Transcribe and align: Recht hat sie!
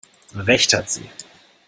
Recht 0.33 0.73
hat 0.73 0.89
sie! 0.89 1.07